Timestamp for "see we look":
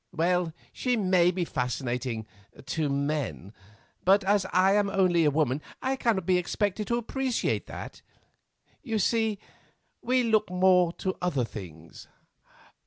8.97-10.49